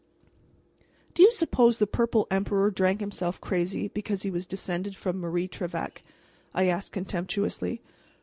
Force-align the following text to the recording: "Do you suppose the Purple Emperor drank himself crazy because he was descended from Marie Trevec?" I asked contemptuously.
"Do 1.13 1.21
you 1.21 1.31
suppose 1.31 1.77
the 1.77 1.85
Purple 1.85 2.25
Emperor 2.31 2.71
drank 2.71 3.01
himself 3.01 3.39
crazy 3.39 3.87
because 3.89 4.23
he 4.23 4.31
was 4.31 4.47
descended 4.47 4.95
from 4.95 5.19
Marie 5.19 5.47
Trevec?" 5.47 6.01
I 6.55 6.65
asked 6.65 6.91
contemptuously. 6.91 7.83